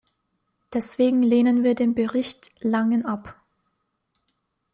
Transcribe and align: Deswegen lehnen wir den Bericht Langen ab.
Deswegen 0.73 1.21
lehnen 1.21 1.63
wir 1.63 1.75
den 1.75 1.93
Bericht 1.93 2.49
Langen 2.63 3.05
ab. 3.05 3.39